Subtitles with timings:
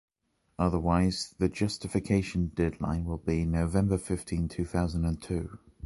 [0.57, 5.59] Otherwise, the justification deadline will be November fifteen, two thousand and two.